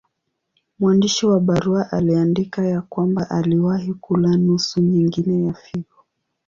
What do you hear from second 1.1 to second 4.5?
wa barua aliandika ya kwamba aliwahi kula